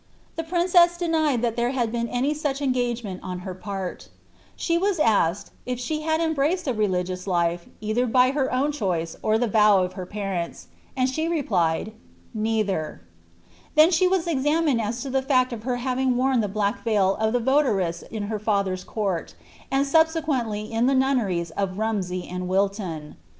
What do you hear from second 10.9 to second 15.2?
and she replied, «Netthef," Then she was examined as to